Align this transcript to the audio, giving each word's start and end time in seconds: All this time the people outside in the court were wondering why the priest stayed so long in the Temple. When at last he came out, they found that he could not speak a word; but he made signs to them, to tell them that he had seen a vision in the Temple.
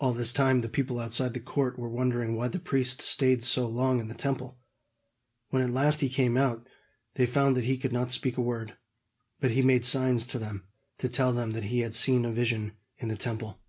All 0.00 0.14
this 0.14 0.32
time 0.32 0.62
the 0.62 0.68
people 0.70 0.98
outside 0.98 1.26
in 1.26 1.32
the 1.34 1.40
court 1.40 1.78
were 1.78 1.90
wondering 1.90 2.34
why 2.36 2.48
the 2.48 2.58
priest 2.58 3.02
stayed 3.02 3.42
so 3.42 3.66
long 3.68 4.00
in 4.00 4.08
the 4.08 4.14
Temple. 4.14 4.56
When 5.50 5.60
at 5.60 5.68
last 5.68 6.00
he 6.00 6.08
came 6.08 6.38
out, 6.38 6.66
they 7.16 7.26
found 7.26 7.54
that 7.54 7.64
he 7.64 7.76
could 7.76 7.92
not 7.92 8.10
speak 8.10 8.38
a 8.38 8.40
word; 8.40 8.78
but 9.38 9.50
he 9.50 9.60
made 9.60 9.84
signs 9.84 10.26
to 10.28 10.38
them, 10.38 10.66
to 10.96 11.10
tell 11.10 11.34
them 11.34 11.50
that 11.50 11.64
he 11.64 11.80
had 11.80 11.94
seen 11.94 12.24
a 12.24 12.32
vision 12.32 12.78
in 12.96 13.08
the 13.08 13.16
Temple. 13.18 13.60